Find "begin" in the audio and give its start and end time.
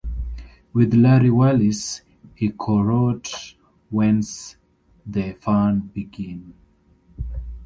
5.93-6.55